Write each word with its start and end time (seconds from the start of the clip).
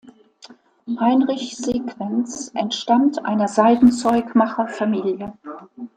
Heinrich 0.99 1.57
Sequenz 1.57 2.49
entstammt 2.55 3.23
einer 3.23 3.47
Seidenzeugmacher-Familie. 3.47 5.33